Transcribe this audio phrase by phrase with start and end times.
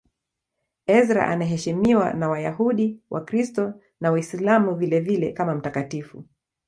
[0.97, 6.23] Ezra anaheshimiwa na Wayahudi, Wakristo na Waislamu vilevile kama mtakatifu.